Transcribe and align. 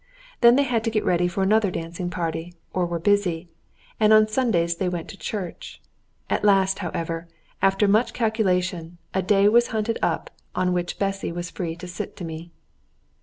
Then 0.39 0.55
they 0.55 0.63
had 0.63 0.83
to 0.85 0.89
get 0.89 1.05
ready 1.05 1.27
for 1.27 1.43
another 1.43 1.69
dancing 1.69 2.09
party, 2.09 2.55
or 2.73 2.87
were 2.87 2.97
busy, 2.97 3.49
and 3.99 4.11
on 4.13 4.27
Sundays 4.27 4.77
they 4.77 4.89
went 4.89 5.07
to 5.09 5.15
church. 5.17 5.79
At 6.27 6.43
last, 6.43 6.79
however, 6.79 7.27
after 7.61 7.87
much 7.87 8.11
calculation, 8.11 8.97
a 9.13 9.21
day 9.21 9.47
was 9.47 9.67
hunted 9.67 9.99
up 10.01 10.31
on 10.55 10.73
which 10.73 10.97
Bessy 10.97 11.31
was 11.31 11.51
free 11.51 11.75
to 11.75 11.85
sit 11.87 12.15
to 12.15 12.25
me. 12.25 12.49